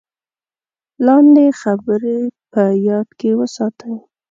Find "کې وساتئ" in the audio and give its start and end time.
3.19-3.93